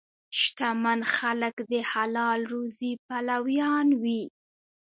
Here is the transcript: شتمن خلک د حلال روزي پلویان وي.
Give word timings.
شتمن 0.39 0.99
خلک 1.15 1.55
د 1.71 1.73
حلال 1.91 2.39
روزي 2.53 2.91
پلویان 3.07 3.87
وي. 4.01 4.23